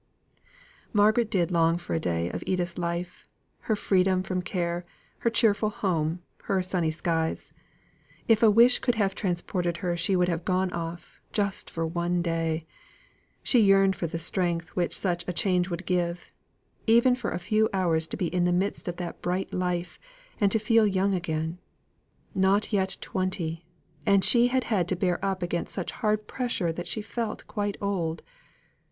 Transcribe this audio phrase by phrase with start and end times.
[0.93, 4.83] Margaret did long for a day of Edith's life her freedom from care,
[5.19, 7.53] her cheerful home, her sunny skies.
[8.27, 12.23] If a wish could have transported her, she would have gone off; just for one
[12.23, 12.65] day.
[13.43, 16.33] She yearned for the strength which such a change would give
[16.87, 19.99] even for a few hours to be in the midst of that bright life,
[20.39, 21.59] and to feel young again.
[22.33, 23.67] Not yet twenty!
[24.03, 27.77] and she had had to bear up against such hard pressure that she felt quite
[27.79, 28.23] old.